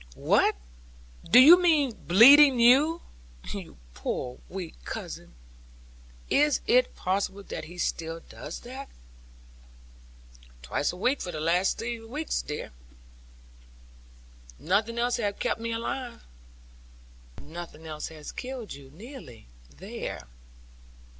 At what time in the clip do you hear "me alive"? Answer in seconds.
15.61-16.23